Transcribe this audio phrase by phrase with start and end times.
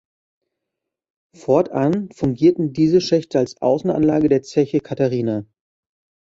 [1.37, 5.45] Fortan fungierten diese Schächte als Außenanlage der Zeche Katharina.